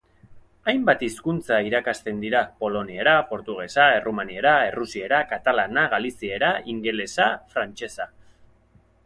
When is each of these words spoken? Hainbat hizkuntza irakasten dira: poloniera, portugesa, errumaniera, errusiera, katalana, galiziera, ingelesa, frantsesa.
Hainbat 0.71 1.01
hizkuntza 1.07 1.59
irakasten 1.67 2.23
dira: 2.23 2.41
poloniera, 2.63 3.13
portugesa, 3.33 3.85
errumaniera, 3.99 4.55
errusiera, 4.71 5.21
katalana, 5.35 5.85
galiziera, 5.95 6.51
ingelesa, 6.75 7.31
frantsesa. 7.55 8.11